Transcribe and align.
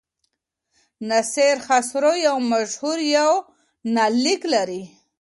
ناصر 1.09 1.55
خسرو 1.65 2.13
یو 2.27 2.37
مشهور 2.51 2.97
یونلیک 3.15 4.41
لري. 4.53 4.83